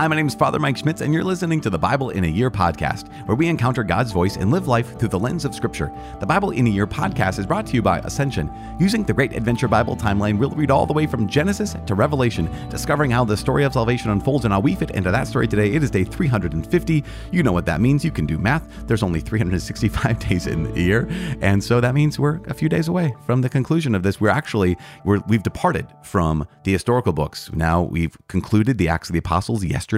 [0.00, 2.26] Hi, my name is Father Mike Schmitz, and you're listening to the Bible in a
[2.26, 5.92] Year podcast, where we encounter God's voice and live life through the lens of Scripture.
[6.20, 8.50] The Bible in a Year podcast is brought to you by Ascension.
[8.80, 12.48] Using the Great Adventure Bible timeline, we'll read all the way from Genesis to Revelation,
[12.70, 15.70] discovering how the story of salvation unfolds, and how we fit into that story today.
[15.74, 17.04] It is day 350.
[17.30, 18.02] You know what that means.
[18.02, 18.66] You can do math.
[18.86, 21.10] There's only 365 days in the year,
[21.42, 24.18] and so that means we're a few days away from the conclusion of this.
[24.18, 27.52] We're actually we're, we've departed from the historical books.
[27.52, 29.89] Now we've concluded the Acts of the Apostles yesterday,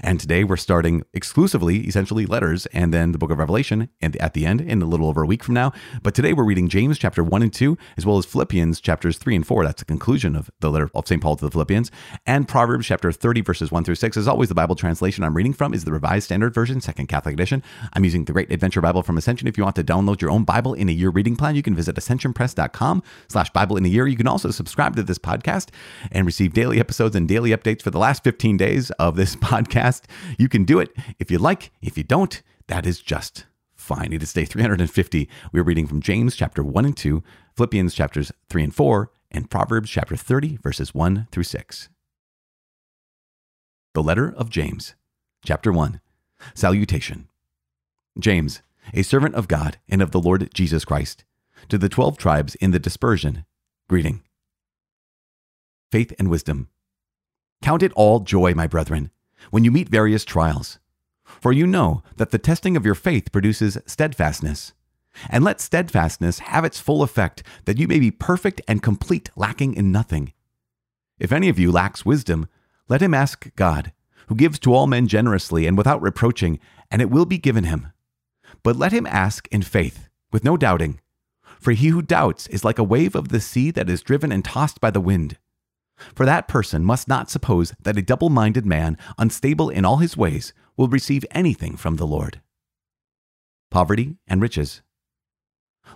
[0.00, 4.34] and today we're starting exclusively, essentially, letters and then the book of Revelation and at
[4.34, 5.72] the end in a little over a week from now.
[6.02, 9.36] But today we're reading James chapter 1 and 2, as well as Philippians chapters 3
[9.36, 9.64] and 4.
[9.64, 11.20] That's the conclusion of the letter of St.
[11.20, 11.90] Paul to the Philippians,
[12.26, 14.16] and Proverbs chapter 30, verses 1 through 6.
[14.16, 17.32] As always, the Bible translation I'm reading from is the Revised Standard Version, Second Catholic
[17.32, 17.62] Edition.
[17.92, 19.48] I'm using the Great Adventure Bible from Ascension.
[19.48, 21.74] If you want to download your own Bible in a year reading plan, you can
[21.74, 24.06] visit ascensionpress.com slash Bible in a year.
[24.06, 25.70] You can also subscribe to this podcast
[26.12, 30.02] and receive daily episodes and daily updates for the last 15 days of this podcast.
[30.38, 31.72] You can do it if you like.
[31.82, 34.12] If you don't, that is just fine.
[34.12, 35.28] It is day 350.
[35.52, 37.22] We're reading from James chapter 1 and 2,
[37.56, 41.88] Philippians chapters 3 and 4, and Proverbs chapter 30, verses 1 through 6.
[43.94, 44.94] The letter of James,
[45.44, 46.00] chapter 1.
[46.54, 47.28] Salutation.
[48.18, 48.62] James,
[48.94, 51.24] a servant of God and of the Lord Jesus Christ,
[51.68, 53.44] to the twelve tribes in the dispersion,
[53.88, 54.22] greeting.
[55.90, 56.68] Faith and wisdom.
[57.62, 59.10] Count it all joy, my brethren,
[59.50, 60.78] when you meet various trials.
[61.24, 64.72] For you know that the testing of your faith produces steadfastness.
[65.28, 69.74] And let steadfastness have its full effect, that you may be perfect and complete, lacking
[69.74, 70.32] in nothing.
[71.18, 72.48] If any of you lacks wisdom,
[72.88, 73.92] let him ask God,
[74.28, 76.58] who gives to all men generously and without reproaching,
[76.90, 77.92] and it will be given him.
[78.62, 81.00] But let him ask in faith, with no doubting.
[81.60, 84.44] For he who doubts is like a wave of the sea that is driven and
[84.44, 85.36] tossed by the wind.
[86.14, 90.16] For that person must not suppose that a double minded man, unstable in all his
[90.16, 92.40] ways, will receive anything from the Lord.
[93.70, 94.82] Poverty and riches.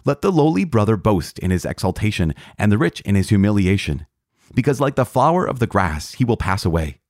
[0.04, 4.06] Let the lowly brother boast in his exaltation, and the rich in his humiliation,
[4.54, 7.00] because like the flower of the grass, he will pass away.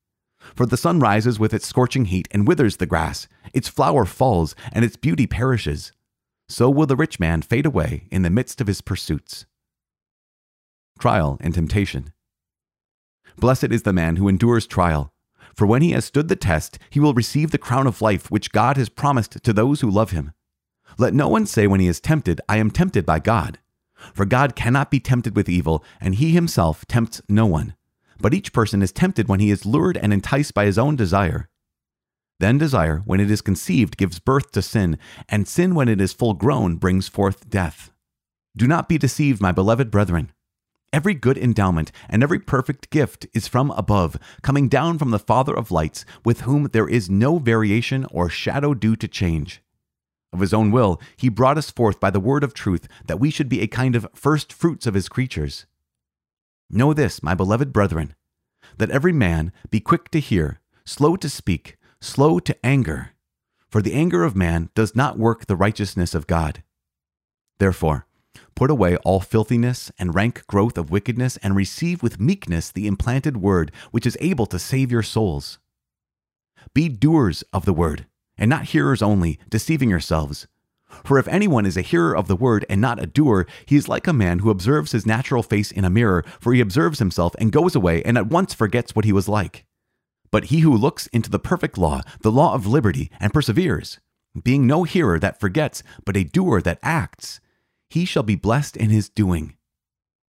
[0.54, 4.54] For the sun rises with its scorching heat and withers the grass, its flower falls,
[4.72, 5.92] and its beauty perishes.
[6.48, 9.46] So will the rich man fade away in the midst of his pursuits.
[10.98, 12.13] Trial and temptation.
[13.36, 15.12] Blessed is the man who endures trial,
[15.54, 18.52] for when he has stood the test, he will receive the crown of life which
[18.52, 20.32] God has promised to those who love him.
[20.98, 23.58] Let no one say when he is tempted, I am tempted by God.
[24.12, 27.74] For God cannot be tempted with evil, and he himself tempts no one.
[28.20, 31.48] But each person is tempted when he is lured and enticed by his own desire.
[32.40, 36.12] Then desire, when it is conceived, gives birth to sin, and sin, when it is
[36.12, 37.90] full grown, brings forth death.
[38.56, 40.32] Do not be deceived, my beloved brethren.
[40.94, 45.52] Every good endowment and every perfect gift is from above, coming down from the Father
[45.52, 49.60] of lights, with whom there is no variation or shadow due to change.
[50.32, 53.30] Of his own will, he brought us forth by the word of truth, that we
[53.30, 55.66] should be a kind of first fruits of his creatures.
[56.70, 58.14] Know this, my beloved brethren,
[58.78, 63.10] that every man be quick to hear, slow to speak, slow to anger,
[63.68, 66.62] for the anger of man does not work the righteousness of God.
[67.58, 68.06] Therefore,
[68.54, 73.36] Put away all filthiness and rank growth of wickedness, and receive with meekness the implanted
[73.38, 75.58] word, which is able to save your souls.
[76.72, 78.06] Be doers of the word,
[78.38, 80.46] and not hearers only, deceiving yourselves.
[81.02, 83.88] For if anyone is a hearer of the word and not a doer, he is
[83.88, 87.34] like a man who observes his natural face in a mirror, for he observes himself
[87.38, 89.66] and goes away and at once forgets what he was like.
[90.30, 93.98] But he who looks into the perfect law, the law of liberty, and perseveres,
[94.40, 97.40] being no hearer that forgets, but a doer that acts,
[97.94, 99.54] he shall be blessed in his doing.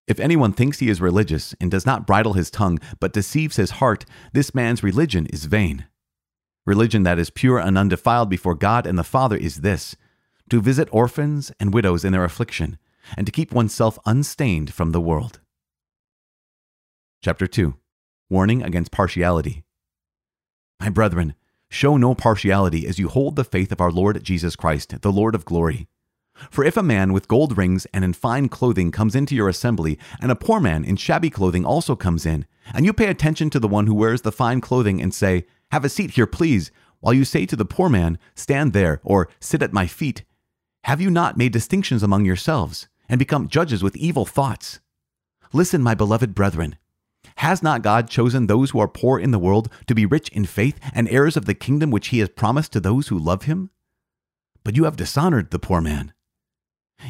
[0.06, 3.80] If anyone thinks he is religious and does not bridle his tongue, but deceives his
[3.80, 5.86] heart, this man's religion is vain.
[6.66, 9.96] Religion that is pure and undefiled before God and the Father is this
[10.50, 12.76] to visit orphans and widows in their affliction,
[13.16, 15.40] and to keep oneself unstained from the world.
[17.24, 17.74] Chapter 2
[18.28, 19.64] Warning against partiality.
[20.78, 21.34] My brethren,
[21.70, 25.34] show no partiality as you hold the faith of our Lord Jesus Christ, the Lord
[25.34, 25.88] of glory.
[26.50, 29.98] For if a man with gold rings and in fine clothing comes into your assembly,
[30.20, 33.60] and a poor man in shabby clothing also comes in, and you pay attention to
[33.60, 37.14] the one who wears the fine clothing and say, Have a seat here, please, while
[37.14, 40.24] you say to the poor man, Stand there, or Sit at my feet,
[40.86, 44.78] have you not made distinctions among yourselves, and become judges with evil thoughts?
[45.52, 46.76] Listen, my beloved brethren.
[47.38, 50.44] Has not God chosen those who are poor in the world to be rich in
[50.44, 53.70] faith and heirs of the kingdom which he has promised to those who love him?
[54.62, 56.12] But you have dishonored the poor man.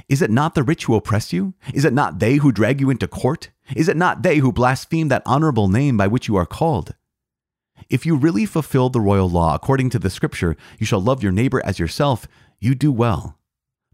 [0.09, 1.55] Is it not the rich who oppress you?
[1.73, 3.51] Is it not they who drag you into court?
[3.75, 6.95] Is it not they who blaspheme that honorable name by which you are called?
[7.89, 11.33] If you really fulfill the royal law according to the scripture, you shall love your
[11.33, 12.27] neighbor as yourself,
[12.59, 13.39] you do well.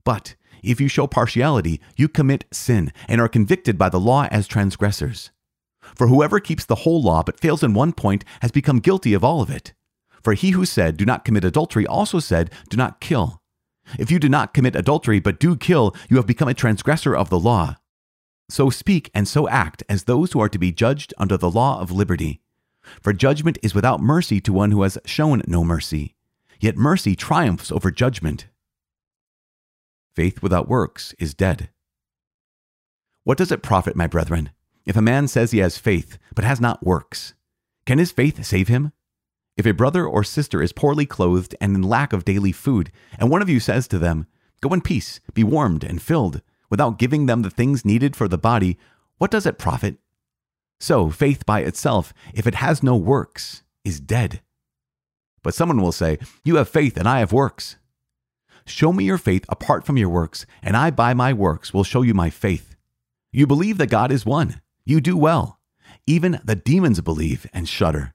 [0.05, 4.47] But if you show partiality, you commit sin and are convicted by the law as
[4.47, 5.31] transgressors.
[5.97, 9.25] For whoever keeps the whole law but fails in one point has become guilty of
[9.25, 9.73] all of it.
[10.23, 13.42] For he who said, Do not commit adultery, also said, Do not kill.
[13.99, 17.31] If you do not commit adultery but do kill, you have become a transgressor of
[17.31, 17.77] the law.
[18.49, 21.81] So speak and so act as those who are to be judged under the law
[21.81, 22.43] of liberty.
[23.01, 26.15] For judgment is without mercy to one who has shown no mercy.
[26.61, 28.47] Yet mercy triumphs over judgment.
[30.15, 31.71] Faith without works is dead.
[33.25, 34.51] What does it profit, my brethren,
[34.85, 37.35] if a man says he has faith, but has not works?
[37.87, 38.93] Can his faith save him?
[39.57, 43.31] If a brother or sister is poorly clothed and in lack of daily food, and
[43.31, 44.27] one of you says to them,
[44.61, 46.41] Go in peace, be warmed and filled,
[46.71, 48.79] without giving them the things needed for the body,
[49.19, 49.99] what does it profit?
[50.81, 54.41] So, faith by itself, if it has no works, is dead.
[55.43, 57.77] But someone will say, You have faith and I have works.
[58.65, 62.03] Show me your faith apart from your works, and I by my works will show
[62.03, 62.75] you my faith.
[63.33, 64.61] You believe that God is one.
[64.85, 65.59] You do well.
[66.07, 68.15] Even the demons believe and shudder.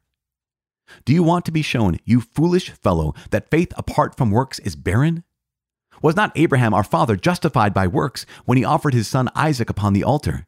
[1.05, 4.75] Do you want to be shown, you foolish fellow, that faith apart from works is
[4.75, 5.23] barren?
[6.01, 9.93] Was not Abraham our father justified by works when he offered his son Isaac upon
[9.93, 10.45] the altar?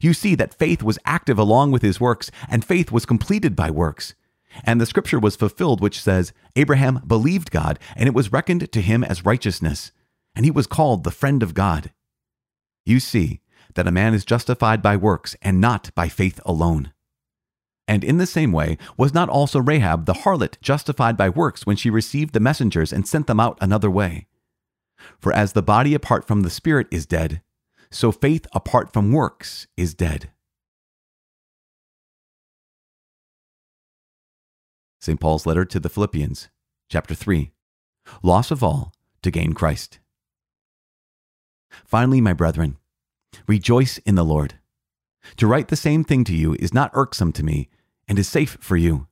[0.00, 3.70] You see that faith was active along with his works, and faith was completed by
[3.70, 4.14] works.
[4.62, 8.80] And the scripture was fulfilled, which says, Abraham believed God, and it was reckoned to
[8.80, 9.92] him as righteousness,
[10.36, 11.92] and he was called the friend of God.
[12.86, 13.40] You see
[13.74, 16.92] that a man is justified by works and not by faith alone.
[17.86, 21.76] And in the same way, was not also Rahab the harlot justified by works when
[21.76, 24.26] she received the messengers and sent them out another way?
[25.20, 27.42] For as the body apart from the spirit is dead,
[27.90, 30.30] so faith apart from works is dead.
[35.00, 35.20] St.
[35.20, 36.48] Paul's letter to the Philippians,
[36.88, 37.52] chapter 3
[38.22, 39.98] Loss of all to gain Christ.
[41.84, 42.78] Finally, my brethren,
[43.46, 44.54] rejoice in the Lord.
[45.36, 47.68] To write the same thing to you is not irksome to me
[48.08, 49.06] and is safe for you.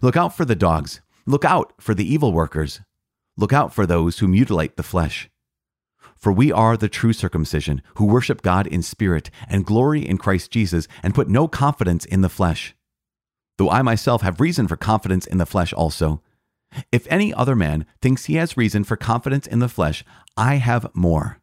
[0.00, 2.80] Look out for the dogs, look out for the evil workers,
[3.36, 5.28] look out for those who mutilate the flesh.
[6.16, 10.50] For we are the true circumcision, who worship God in spirit and glory in Christ
[10.50, 12.76] Jesus and put no confidence in the flesh
[13.62, 16.20] though I myself have reason for confidence in the flesh also.
[16.90, 20.04] If any other man thinks he has reason for confidence in the flesh,
[20.36, 21.38] I have more.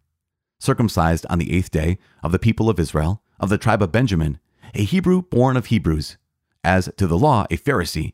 [0.59, 4.39] Circumcised on the eighth day, of the people of Israel, of the tribe of Benjamin,
[4.73, 6.17] a Hebrew born of Hebrews,
[6.63, 8.13] as to the law, a Pharisee,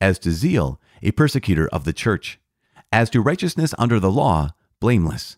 [0.00, 2.38] as to zeal, a persecutor of the church,
[2.92, 4.50] as to righteousness under the law,
[4.80, 5.36] blameless.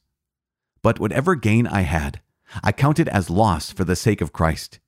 [0.83, 2.21] But whatever gain I had,
[2.63, 4.79] I counted as loss for the sake of Christ.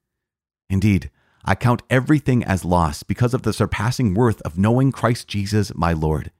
[0.71, 1.11] Indeed,
[1.45, 5.93] I count everything as loss because of the surpassing worth of knowing Christ Jesus my
[5.93, 6.31] Lord.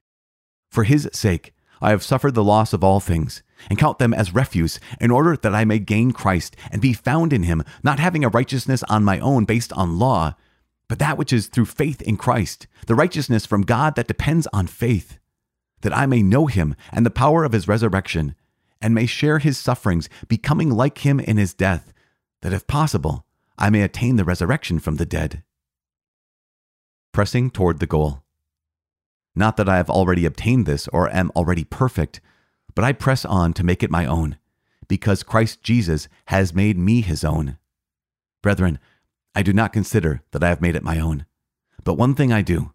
[0.69, 4.35] For his sake, I have suffered the loss of all things, and count them as
[4.35, 8.23] refuse, in order that I may gain Christ and be found in him, not having
[8.23, 10.35] a righteousness on my own based on law,
[10.89, 14.67] but that which is through faith in Christ, the righteousness from God that depends on
[14.67, 15.19] faith,
[15.81, 18.35] that I may know him and the power of his resurrection,
[18.81, 21.93] and may share his sufferings, becoming like him in his death,
[22.41, 23.25] that if possible,
[23.57, 25.43] I may attain the resurrection from the dead.
[27.13, 28.23] Pressing toward the goal.
[29.35, 32.19] Not that I have already obtained this or am already perfect,
[32.73, 34.37] but I press on to make it my own,
[34.87, 37.57] because Christ Jesus has made me his own.
[38.41, 38.79] Brethren,
[39.39, 41.25] I do not consider that I have made it my own.
[41.85, 42.73] But one thing I do,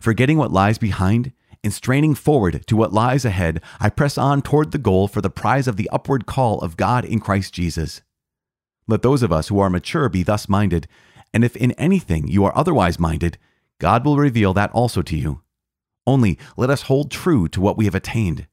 [0.00, 1.32] forgetting what lies behind
[1.64, 5.28] and straining forward to what lies ahead, I press on toward the goal for the
[5.28, 8.02] prize of the upward call of God in Christ Jesus.
[8.86, 10.86] Let those of us who are mature be thus minded,
[11.32, 13.36] and if in anything you are otherwise minded,
[13.80, 15.42] God will reveal that also to you.
[16.06, 18.46] Only let us hold true to what we have attained.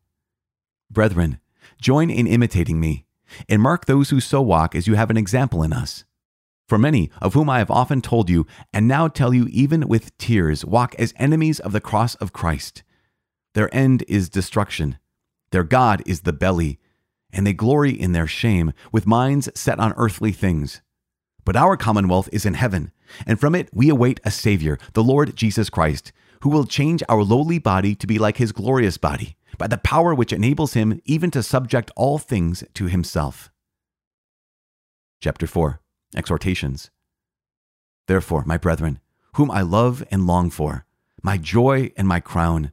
[0.90, 1.40] Brethren,
[1.80, 3.06] join in imitating me,
[3.48, 6.06] and mark those who so walk as you have an example in us.
[6.72, 10.18] For many, of whom I have often told you, and now tell you even with
[10.18, 12.84] tears, walk as enemies of the cross of Christ.
[13.56, 14.98] Their end is destruction.
[15.52, 16.80] Their God is the belly,
[17.34, 20.82] and they glory in their shame, with minds set on earthly things.
[21.44, 22.94] But our commonwealth is in heaven,
[23.28, 26.14] and from it we await a Savior, the Lord Jesus Christ,
[26.44, 30.16] who will change our lowly body to be like his glorious body, by the power
[30.16, 33.52] which enables him even to subject all things to himself.
[35.20, 35.82] Chapter 4
[36.16, 36.92] Exhortations.
[38.08, 39.00] Therefore, my brethren,
[39.36, 40.86] whom I love and long for,
[41.24, 42.72] my joy and my crown,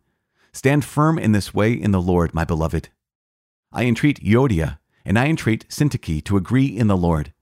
[0.53, 2.89] stand firm in this way in the Lord, my beloved.
[3.73, 7.33] I entreat Euodia, and I entreat Syntyche to agree in the Lord.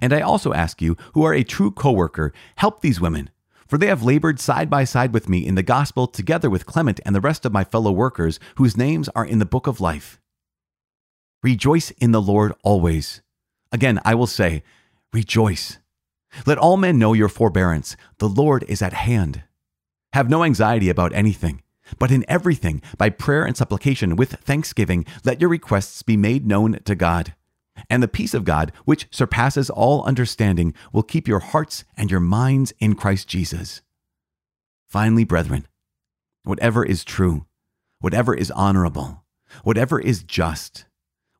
[0.00, 3.30] And I also ask you, who are a true co worker, help these women,
[3.66, 7.00] For they have labored side by side with me in the gospel together with Clement
[7.06, 10.20] and the rest of my fellow workers, whose names are in the book of life.
[11.42, 13.22] Rejoice in the Lord always.
[13.72, 14.62] Again, I will say,
[15.12, 15.78] rejoice.
[16.46, 17.96] Let all men know your forbearance.
[18.18, 19.42] The Lord is at hand.
[20.12, 21.62] Have no anxiety about anything,
[21.98, 26.78] but in everything, by prayer and supplication with thanksgiving, let your requests be made known
[26.84, 27.34] to God.
[27.88, 32.20] And the peace of God, which surpasses all understanding, will keep your hearts and your
[32.20, 33.80] minds in Christ Jesus.
[34.88, 35.66] Finally, brethren,
[36.44, 37.46] whatever is true,
[38.00, 39.24] whatever is honorable,
[39.62, 40.84] whatever is just,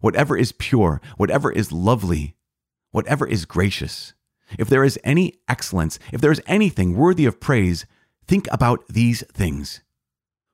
[0.01, 2.35] whatever is pure, whatever is lovely,
[2.93, 4.15] whatever is gracious,
[4.59, 7.87] if there is any excellence, if there is anything worthy of praise,
[8.27, 9.83] think about these things.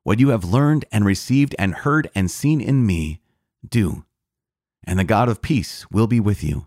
[0.05, 3.21] What you have learned and received and heard and seen in me,
[3.69, 4.05] do,
[4.85, 6.67] and the God of peace will be with you.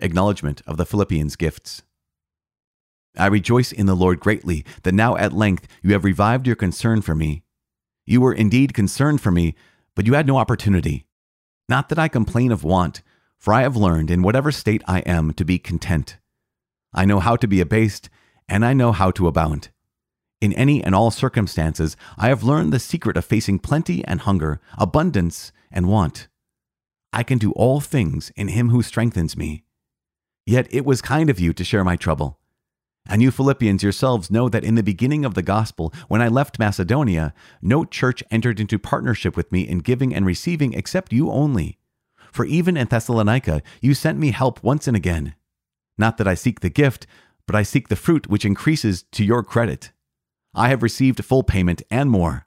[0.00, 1.82] Acknowledgement of the Philippians' gifts.
[3.16, 7.00] I rejoice in the Lord greatly that now at length you have revived your concern
[7.02, 7.42] for me.
[8.06, 9.54] You were indeed concerned for me,
[9.96, 11.06] but you had no opportunity.
[11.68, 13.02] Not that I complain of want,
[13.38, 16.18] for I have learned in whatever state I am to be content.
[16.92, 18.10] I know how to be abased,
[18.48, 19.68] and I know how to abound.
[20.40, 24.60] In any and all circumstances, I have learned the secret of facing plenty and hunger,
[24.76, 26.28] abundance and want.
[27.12, 29.64] I can do all things in him who strengthens me.
[30.46, 32.38] Yet it was kind of you to share my trouble.
[33.08, 36.58] And you Philippians yourselves know that in the beginning of the gospel, when I left
[36.58, 41.78] Macedonia, no church entered into partnership with me in giving and receiving except you only.
[42.32, 45.34] For even in Thessalonica, you sent me help once and again.
[45.96, 47.06] Not that I seek the gift,
[47.46, 49.92] but I seek the fruit which increases to your credit.
[50.54, 52.46] I have received full payment and more.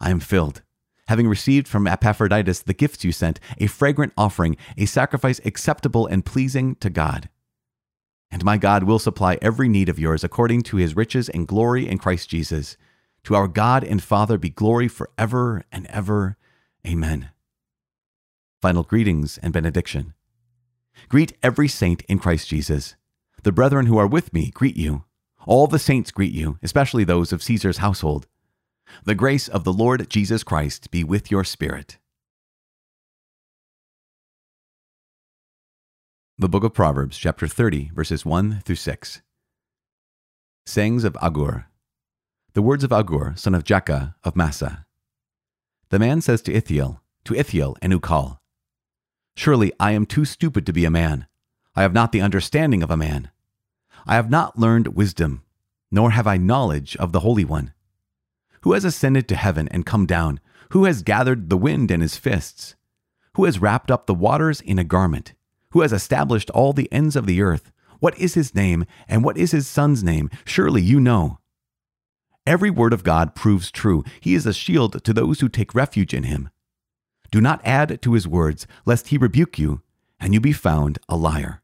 [0.00, 0.62] I am filled,
[1.08, 6.24] having received from Epaphroditus the gifts you sent, a fragrant offering, a sacrifice acceptable and
[6.24, 7.28] pleasing to God.
[8.30, 11.88] And my God will supply every need of yours according to his riches and glory
[11.88, 12.76] in Christ Jesus.
[13.24, 16.36] To our God and Father be glory forever and ever.
[16.86, 17.30] Amen.
[18.60, 20.12] Final greetings and benediction.
[21.08, 22.94] Greet every saint in Christ Jesus.
[23.42, 25.04] The brethren who are with me greet you.
[25.46, 28.26] All the saints greet you, especially those of Caesar's household.
[29.04, 31.96] The grace of the Lord Jesus Christ be with your spirit.
[36.36, 39.22] The Book of Proverbs, chapter 30, verses 1 through 6.
[40.66, 41.66] Sayings of Agur.
[42.52, 44.84] The words of Agur, son of Jakeh of Massa.
[45.88, 48.39] The man says to Ithiel, to Ithiel and Ucal,
[49.36, 51.26] Surely I am too stupid to be a man.
[51.74, 53.30] I have not the understanding of a man.
[54.06, 55.42] I have not learned wisdom,
[55.90, 57.72] nor have I knowledge of the Holy One.
[58.62, 60.40] Who has ascended to heaven and come down?
[60.70, 62.74] Who has gathered the wind in his fists?
[63.34, 65.34] Who has wrapped up the waters in a garment?
[65.70, 67.72] Who has established all the ends of the earth?
[68.00, 70.30] What is his name, and what is his son's name?
[70.44, 71.38] Surely you know.
[72.46, 74.02] Every word of God proves true.
[74.20, 76.48] He is a shield to those who take refuge in him.
[77.30, 79.82] Do not add to his words, lest he rebuke you,
[80.18, 81.62] and you be found a liar.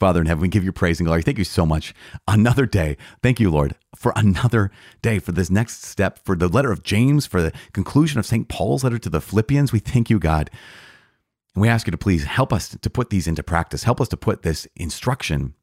[0.00, 1.22] Father in heaven, we give you praise and glory.
[1.22, 1.94] Thank you so much.
[2.26, 2.96] Another day.
[3.22, 7.26] Thank you, Lord, for another day, for this next step, for the letter of James,
[7.26, 8.48] for the conclusion of St.
[8.48, 9.72] Paul's letter to the Philippians.
[9.72, 10.50] We thank you, God.
[11.54, 13.84] And we ask you to please help us to put these into practice.
[13.84, 15.54] Help us to put this instruction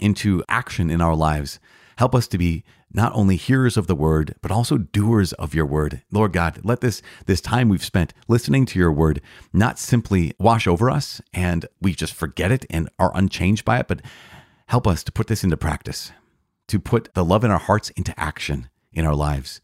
[0.00, 1.60] into action in our lives.
[1.96, 5.66] Help us to be not only hearers of the word, but also doers of your
[5.66, 6.02] word.
[6.10, 9.20] Lord God, let this, this time we've spent listening to your word
[9.52, 13.88] not simply wash over us and we just forget it and are unchanged by it,
[13.88, 14.02] but
[14.66, 16.12] help us to put this into practice,
[16.68, 19.60] to put the love in our hearts into action in our lives,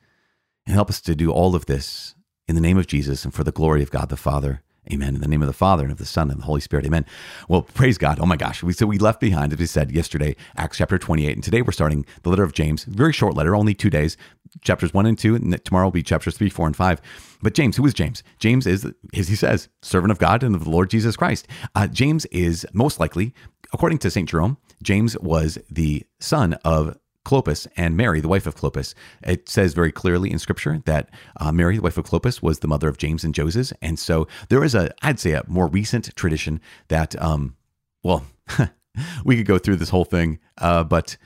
[0.67, 2.15] and help us to do all of this
[2.47, 4.63] in the name of Jesus and for the glory of God the Father.
[4.91, 5.15] Amen.
[5.15, 6.87] In the name of the Father and of the Son and the Holy Spirit.
[6.87, 7.05] Amen.
[7.49, 8.19] Well, praise God.
[8.21, 8.63] Oh my gosh.
[8.63, 11.35] We, so we left behind, as we said yesterday, Acts chapter 28.
[11.35, 12.85] And today we're starting the letter of James.
[12.85, 14.17] Very short letter, only two days,
[14.63, 15.35] chapters one and two.
[15.35, 17.01] And tomorrow will be chapters three, four, and five.
[17.43, 18.23] But James, who is James?
[18.39, 21.47] James is, as he says, servant of God and of the Lord Jesus Christ.
[21.75, 23.35] Uh, James is most likely,
[23.73, 24.29] according to St.
[24.29, 26.97] Jerome, James was the son of
[27.29, 28.95] Clopas and Mary, the wife of Clopas.
[29.23, 32.69] It says very clearly in Scripture that uh, Mary, the wife of Clopas, was the
[32.69, 36.17] mother of James and Joses, and so there is a, I'd say, a more recent
[36.17, 36.59] tradition
[36.89, 37.55] that, um,
[38.03, 38.25] well,
[39.27, 41.19] we could go through this whole thing, uh, but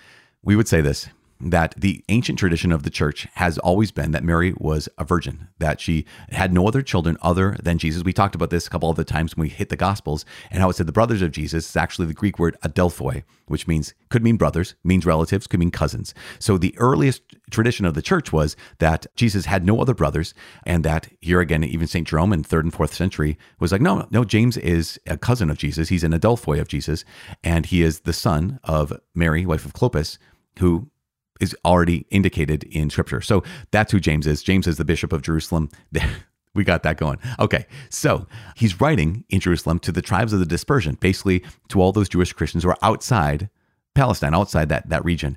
[0.43, 1.09] we would say this:
[1.51, 5.49] that the ancient tradition of the church has always been that Mary was a virgin,
[5.59, 8.05] that she had no other children other than Jesus.
[8.05, 10.61] We talked about this a couple of the times when we hit the Gospels and
[10.61, 13.95] how it said the brothers of Jesus is actually the Greek word adelphoi, which means
[14.09, 16.15] could mean brothers, means relatives, could mean cousins.
[16.39, 20.35] So the earliest tradition of the church was that Jesus had no other brothers,
[20.65, 22.07] and that here again, even St.
[22.07, 25.59] Jerome in third and fourth century was like, no, no, James is a cousin of
[25.59, 25.89] Jesus.
[25.89, 27.05] He's an adelphoi of Jesus,
[27.43, 30.19] and he is the son of Mary, wife of Clopas,
[30.59, 30.89] who
[31.41, 33.21] is already indicated in scripture.
[33.21, 34.43] So that's who James is.
[34.43, 35.71] James is the bishop of Jerusalem.
[36.55, 37.19] we got that going.
[37.39, 37.67] Okay.
[37.91, 42.09] So he's writing in Jerusalem to the tribes of the dispersion, basically to all those
[42.09, 43.49] Jewish Christians who are outside
[43.95, 45.37] Palestine, outside that, that region.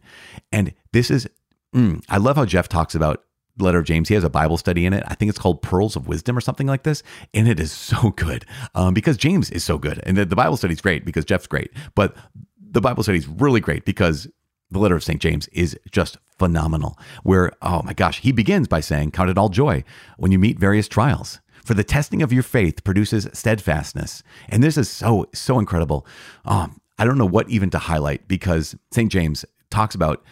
[0.51, 1.27] And this is,
[1.73, 3.23] mm, I love how Jeff talks about
[3.57, 4.09] letter of James.
[4.09, 5.03] He has a Bible study in it.
[5.07, 7.03] I think it's called Pearls of Wisdom or something like this.
[7.33, 9.99] And it is so good um, because James is so good.
[10.03, 11.71] And the, the Bible study is great because Jeff's great.
[11.95, 12.15] But
[12.59, 14.27] the Bible study is really great because
[14.75, 15.21] the letter of St.
[15.21, 16.99] James is just phenomenal.
[17.23, 19.83] Where, oh my gosh, he begins by saying, Count it all joy
[20.17, 21.39] when you meet various trials.
[21.63, 24.21] For the testing of your faith produces steadfastness.
[24.49, 26.05] And this is so, so incredible.
[26.43, 29.11] Um, I don't know what even to highlight because St.
[29.11, 30.23] James talks about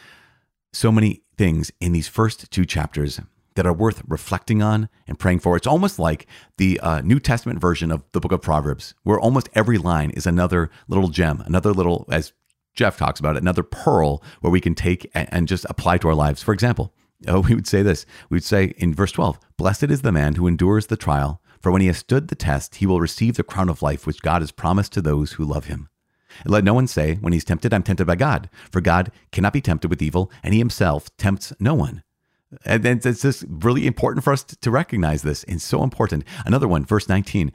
[0.73, 3.19] so many things in these first two chapters
[3.55, 5.55] that are worth reflecting on and praying for.
[5.55, 9.49] It's almost like the uh, New Testament version of the book of Proverbs, where almost
[9.53, 12.33] every line is another little gem, another little, as
[12.73, 16.15] Jeff talks about it, another pearl where we can take and just apply to our
[16.15, 16.41] lives.
[16.41, 16.93] For example,
[17.27, 18.05] oh, we would say this.
[18.29, 21.71] We would say in verse 12, Blessed is the man who endures the trial, for
[21.71, 24.41] when he has stood the test, he will receive the crown of life which God
[24.41, 25.87] has promised to those who love him.
[26.43, 29.53] And let no one say, when he's tempted, I'm tempted by God, for God cannot
[29.53, 32.03] be tempted with evil, and he himself tempts no one.
[32.65, 36.25] And it's just really important for us to recognize this, and so important.
[36.45, 37.51] Another one, verse 19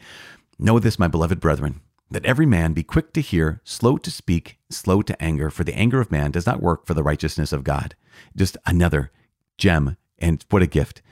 [0.61, 4.59] Know this, my beloved brethren that every man be quick to hear, slow to speak,
[4.71, 7.65] slow to anger, for the anger of man does not work for the righteousness of
[7.65, 7.95] God.
[8.37, 9.11] Just another
[9.59, 11.03] gem, and what a gift.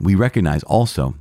[0.00, 1.14] We recognize also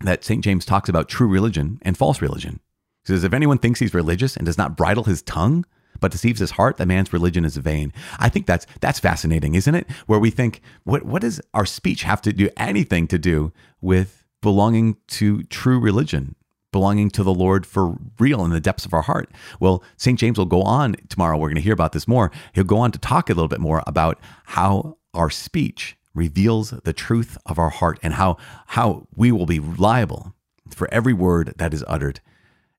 [0.00, 0.44] that St.
[0.44, 2.60] James talks about true religion and false religion.
[3.04, 5.64] He says, If anyone thinks he's religious and does not bridle his tongue,
[5.98, 7.92] but deceives his heart, that man's religion is vain.
[8.18, 9.90] I think that's that's fascinating, isn't it?
[10.06, 14.24] Where we think, what what does our speech have to do anything to do with
[14.40, 16.36] belonging to true religion?
[16.72, 19.30] Belonging to the Lord for real in the depths of our heart.
[19.58, 20.18] Well, St.
[20.18, 21.36] James will go on tomorrow.
[21.36, 22.30] We're going to hear about this more.
[22.54, 26.92] He'll go on to talk a little bit more about how our speech reveals the
[26.92, 28.36] truth of our heart and how,
[28.68, 30.34] how we will be liable
[30.70, 32.20] for every word that is uttered.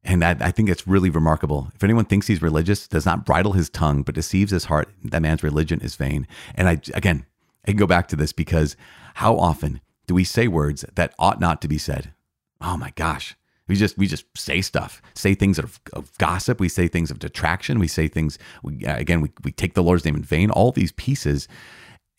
[0.03, 1.69] And I, I think it's really remarkable.
[1.75, 5.21] If anyone thinks he's religious, does not bridle his tongue, but deceives his heart, that
[5.21, 6.27] man's religion is vain.
[6.55, 7.25] And I, again,
[7.65, 8.75] I can go back to this because
[9.15, 12.13] how often do we say words that ought not to be said?
[12.59, 13.35] Oh my gosh.
[13.71, 16.59] We just we just say stuff, say things of, of gossip.
[16.59, 17.79] We say things of detraction.
[17.79, 19.21] We say things we, uh, again.
[19.21, 20.51] We we take the Lord's name in vain.
[20.51, 21.47] All these pieces,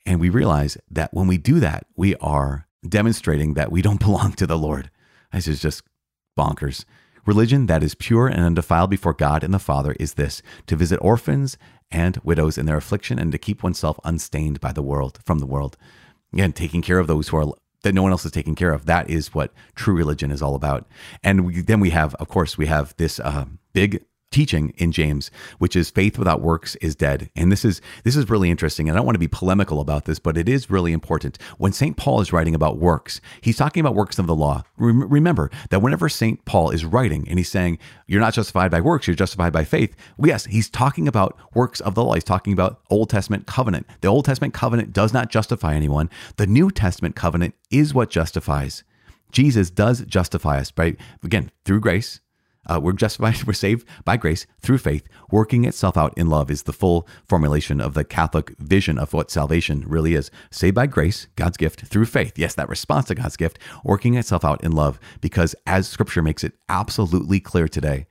[0.07, 4.33] and we realize that when we do that, we are demonstrating that we don't belong
[4.33, 4.91] to the Lord.
[5.31, 5.83] This is just
[6.39, 6.87] bonkers.
[7.27, 10.97] Religion that is pure and undefiled before God and the Father is this to visit
[11.03, 11.59] orphans
[11.91, 15.47] and widows in their affliction and to keep oneself unstained by the world from the
[15.47, 15.77] world.
[16.33, 18.87] Again, taking care of those who are that no one else is taking care of.
[18.87, 20.87] That is what true religion is all about.
[21.23, 25.31] And we, then we have, of course, we have this uh, big teaching in James,
[25.59, 27.31] which is faith without works is dead.
[27.37, 28.89] And this is this is really interesting.
[28.89, 31.39] And I don't want to be polemical about this, but it is really important.
[31.59, 31.97] When St.
[31.97, 34.63] Paul is writing about works, he's talking about works of the law.
[34.77, 36.45] Remember that whenever St.
[36.45, 39.95] Paul is writing and he's saying, you're not justified by works, you're justified by faith.
[40.17, 42.15] Well, yes, he's talking about works of the law.
[42.15, 43.87] He's talking about Old Testament covenant.
[44.01, 46.11] The Old Testament covenant does not justify anyone.
[46.37, 48.85] The New Testament covenant is what justifies.
[49.31, 52.21] Jesus does justify us by, again, through grace,
[52.67, 55.07] uh, we're justified, we're saved by grace through faith.
[55.31, 59.31] Working itself out in love is the full formulation of the Catholic vision of what
[59.31, 60.31] salvation really is.
[60.51, 62.39] Saved by grace, God's gift, through faith.
[62.39, 66.45] Yes, that response to God's gift, working itself out in love, because as scripture makes
[66.45, 68.07] it absolutely clear today,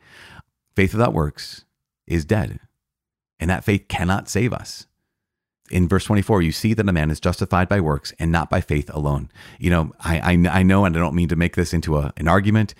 [0.76, 1.66] faith without works
[2.08, 2.60] is dead.
[3.40, 4.86] And that faith cannot save us.
[5.72, 8.60] In verse 24, you see that a man is justified by works and not by
[8.60, 9.32] faith alone.
[9.58, 12.14] You know, I, I, I know, and I don't mean to make this into a,
[12.18, 12.76] an argument,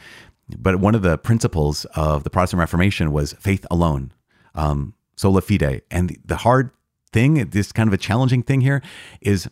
[0.58, 4.12] but one of the principles of the Protestant Reformation was faith alone,
[4.56, 5.82] um, sola fide.
[5.89, 6.71] And the, hard
[7.12, 8.82] thing, this kind of a challenging thing here,
[9.21, 9.49] is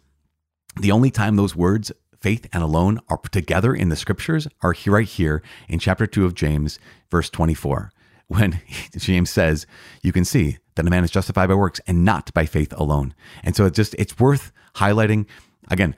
[0.80, 4.94] the only time those words, faith and alone, are together in the scriptures are here,
[4.94, 7.92] right here in chapter 2 of James, verse 24.
[8.30, 8.62] When
[8.96, 9.66] James says,
[10.04, 13.16] you can see that a man is justified by works and not by faith alone.
[13.44, 15.26] And so it's just, it's worth highlighting.
[15.72, 15.96] Again,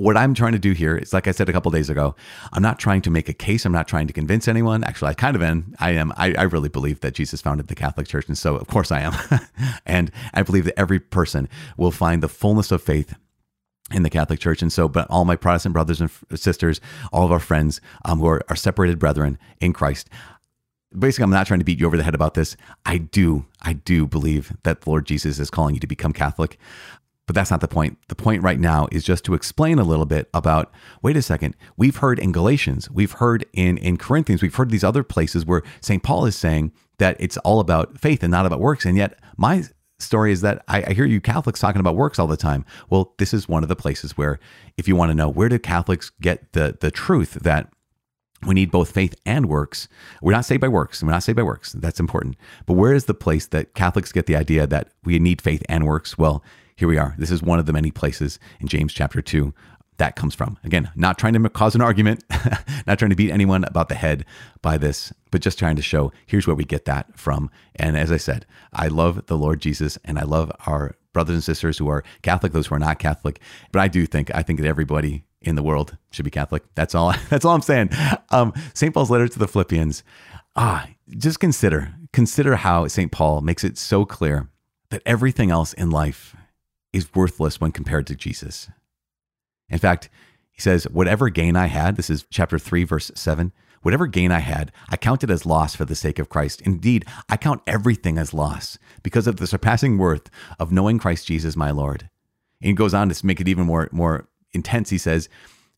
[0.00, 2.16] what I'm trying to do here is, like I said a couple days ago,
[2.52, 3.64] I'm not trying to make a case.
[3.64, 4.82] I'm not trying to convince anyone.
[4.84, 5.74] Actually, I kind of am.
[5.78, 6.12] I am.
[6.16, 8.26] I, I really believe that Jesus founded the Catholic Church.
[8.26, 9.14] And so, of course, I am.
[9.86, 13.14] and I believe that every person will find the fullness of faith
[13.92, 14.62] in the Catholic Church.
[14.62, 16.80] And so, but all my Protestant brothers and sisters,
[17.12, 20.08] all of our friends um, who are, are separated brethren in Christ,
[20.98, 23.72] basically i'm not trying to beat you over the head about this i do i
[23.72, 26.58] do believe that lord jesus is calling you to become catholic
[27.30, 27.96] but that's not the point.
[28.08, 31.54] The point right now is just to explain a little bit about wait a second,
[31.76, 35.62] we've heard in Galatians, we've heard in, in Corinthians, we've heard these other places where
[35.80, 36.02] St.
[36.02, 38.84] Paul is saying that it's all about faith and not about works.
[38.84, 39.62] And yet, my
[40.00, 42.64] story is that I, I, hear you Catholics talking about works all the time.
[42.88, 44.40] Well, this is one of the places where,
[44.76, 47.72] if you want to know where do Catholics get the the truth that
[48.44, 49.86] we need both faith and works.
[50.20, 51.00] We're not saved by works.
[51.00, 51.74] We're not saved by works.
[51.74, 52.36] That's important.
[52.66, 55.86] But where is the place that Catholics get the idea that we need faith and
[55.86, 56.18] works?
[56.18, 56.42] Well,
[56.80, 57.14] here we are.
[57.18, 59.52] This is one of the many places in James chapter 2
[59.98, 60.56] that comes from.
[60.64, 62.24] Again, not trying to cause an argument,
[62.86, 64.24] not trying to beat anyone about the head
[64.62, 67.50] by this, but just trying to show here's where we get that from.
[67.76, 71.44] And as I said, I love the Lord Jesus and I love our brothers and
[71.44, 73.40] sisters who are Catholic, those who are not Catholic.
[73.72, 76.62] But I do think I think that everybody in the world should be Catholic.
[76.76, 77.12] That's all.
[77.28, 77.90] That's all I'm saying.
[78.30, 78.94] Um, St.
[78.94, 80.02] Paul's letter to the Philippians.
[80.56, 83.12] Ah, just consider consider how St.
[83.12, 84.48] Paul makes it so clear
[84.88, 86.34] that everything else in life
[86.92, 88.68] is worthless when compared to Jesus.
[89.68, 90.08] In fact,
[90.50, 94.40] he says, Whatever gain I had, this is chapter 3, verse 7, whatever gain I
[94.40, 96.60] had, I counted as loss for the sake of Christ.
[96.62, 101.56] Indeed, I count everything as loss because of the surpassing worth of knowing Christ Jesus
[101.56, 102.10] my Lord.
[102.60, 104.90] And he goes on to make it even more, more intense.
[104.90, 105.28] He says,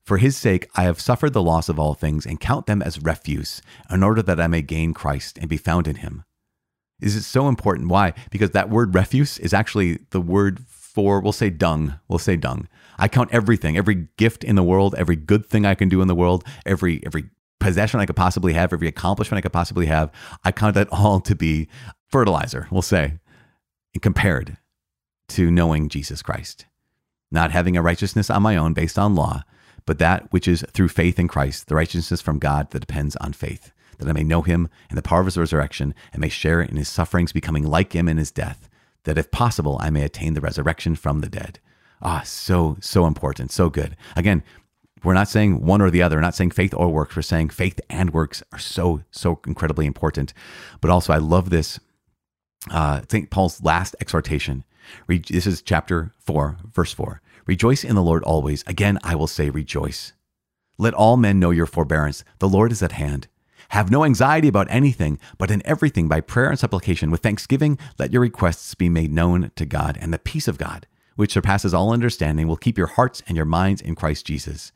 [0.04, 3.00] For his sake, I have suffered the loss of all things and count them as
[3.00, 6.24] refuse in order that I may gain Christ and be found in him.
[7.00, 7.88] Is it so important?
[7.88, 8.14] Why?
[8.30, 10.60] Because that word refuse is actually the word
[10.92, 11.98] for, we'll say dung.
[12.08, 12.68] We'll say dung.
[12.98, 16.08] I count everything, every gift in the world, every good thing I can do in
[16.08, 20.10] the world, every every possession I could possibly have, every accomplishment I could possibly have.
[20.44, 21.68] I count that all to be
[22.08, 23.14] fertilizer, we'll say,
[24.00, 24.58] compared
[25.28, 26.66] to knowing Jesus Christ.
[27.30, 29.44] Not having a righteousness on my own based on law,
[29.86, 33.32] but that which is through faith in Christ, the righteousness from God that depends on
[33.32, 36.60] faith, that I may know him and the power of his resurrection and may share
[36.60, 38.68] in his sufferings, becoming like him in his death
[39.04, 41.58] that if possible, I may attain the resurrection from the dead.
[42.00, 43.96] Ah, so, so important, so good.
[44.16, 44.42] Again,
[45.04, 46.16] we're not saying one or the other.
[46.16, 47.16] We're not saying faith or works.
[47.16, 50.32] We're saying faith and works are so, so incredibly important.
[50.80, 51.80] But also, I love this.
[52.70, 53.30] Uh, St.
[53.30, 54.64] Paul's last exhortation.
[55.08, 57.20] This is chapter 4, verse 4.
[57.46, 58.62] Rejoice in the Lord always.
[58.66, 60.12] Again, I will say, rejoice.
[60.78, 62.24] Let all men know your forbearance.
[62.38, 63.26] The Lord is at hand.
[63.72, 68.12] Have no anxiety about anything, but in everything by prayer and supplication with thanksgiving, let
[68.12, 71.90] your requests be made known to God, and the peace of God, which surpasses all
[71.90, 74.72] understanding, will keep your hearts and your minds in Christ Jesus.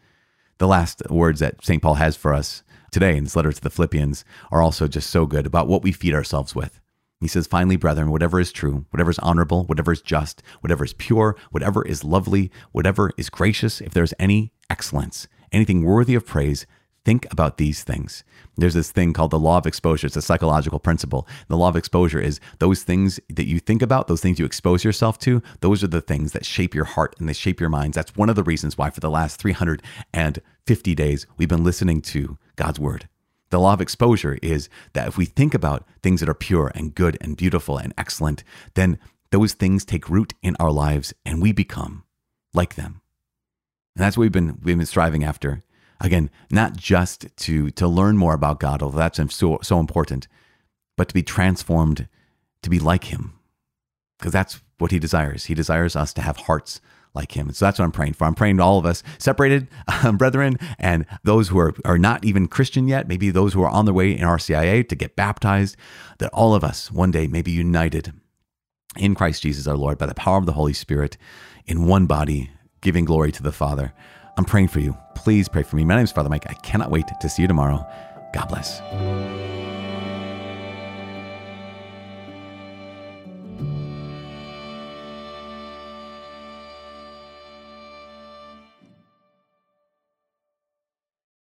[0.57, 1.83] The last words that St.
[1.83, 5.27] Paul has for us today in his letter to the Philippians are also just so
[5.27, 6.81] good about what we feed ourselves with.
[7.21, 10.95] He says, Finally, brethren, whatever is true, whatever is honorable, whatever is just, whatever is
[10.95, 16.65] pure, whatever is lovely, whatever is gracious, if there's any excellence, anything worthy of praise,
[17.07, 18.25] think about these things.
[18.57, 20.09] There's this thing called the law of exposure.
[20.09, 21.29] It's a psychological principle.
[21.47, 24.83] The law of exposure is those things that you think about, those things you expose
[24.83, 27.95] yourself to, those are the things that shape your heart and they shape your minds.
[27.95, 32.39] That's one of the reasons why, for the last 350 days, we've been listening to
[32.57, 33.09] God's word.
[33.51, 36.93] The law of exposure is that if we think about things that are pure and
[36.93, 38.43] good and beautiful and excellent,
[38.75, 38.99] then
[39.31, 42.03] those things take root in our lives and we become
[42.53, 43.01] like them.
[43.95, 45.63] And that's what we've been, we've been striving after
[46.01, 50.29] Again, not just to, to learn more about God, although that's so, so important,
[50.97, 52.09] but to be transformed
[52.63, 53.33] to be like Him.
[54.19, 55.47] Because that's what He desires.
[55.47, 56.81] He desires us to have hearts
[57.15, 57.49] like Him.
[57.49, 58.27] And So that's what I'm praying for.
[58.27, 59.69] I'm praying to all of us, separated
[60.05, 63.71] um, brethren, and those who are, are not even Christian yet, maybe those who are
[63.71, 65.77] on their way in RCIA to get baptized,
[66.19, 68.13] that all of us one day may be united
[68.97, 71.17] in Christ Jesus our Lord by the power of the Holy Spirit
[71.67, 73.93] in one body, giving glory to the Father.
[74.37, 74.97] I'm praying for you.
[75.15, 75.85] Please pray for me.
[75.85, 76.47] My name is Father Mike.
[76.49, 77.87] I cannot wait to see you tomorrow.
[78.33, 78.81] God bless.